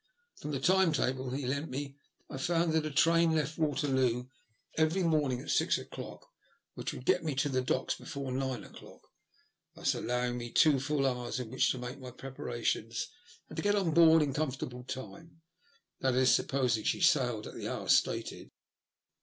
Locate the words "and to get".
13.47-13.75